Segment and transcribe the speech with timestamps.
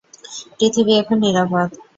[0.57, 1.69] পৃথিবী এখন নিরাপদ।